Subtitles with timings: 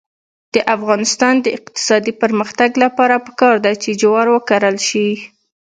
[0.53, 5.09] د افغانستان د اقتصادي پرمختګ لپاره پکار ده چې جوار وکرل شي.